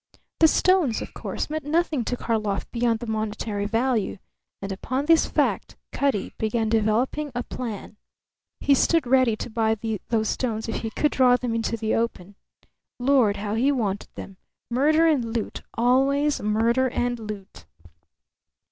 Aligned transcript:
The 0.39 0.47
stones, 0.47 0.99
of 1.03 1.13
course, 1.13 1.47
meant 1.47 1.63
nothing 1.63 2.03
to 2.05 2.17
Karlov 2.17 2.65
beyond 2.71 3.01
the 3.01 3.05
monetary 3.05 3.67
value; 3.67 4.17
and 4.59 4.71
upon 4.71 5.05
this 5.05 5.27
fact 5.27 5.77
Cutty 5.91 6.33
began 6.39 6.69
developing 6.69 7.31
a 7.35 7.43
plan. 7.43 7.97
He 8.59 8.73
stood 8.73 9.05
ready 9.05 9.35
to 9.35 9.49
buy 9.51 9.77
those 10.09 10.27
stones 10.29 10.67
if 10.67 10.77
he 10.77 10.89
could 10.89 11.11
draw 11.11 11.37
them 11.37 11.53
into 11.53 11.77
the 11.77 11.93
open. 11.93 12.33
Lord, 12.99 13.37
how 13.37 13.53
he 13.53 13.71
wanted 13.71 14.09
them! 14.15 14.37
Murder 14.71 15.05
and 15.05 15.23
loot, 15.35 15.61
always 15.77 16.41
murder 16.41 16.89
and 16.89 17.19
loot! 17.19 17.67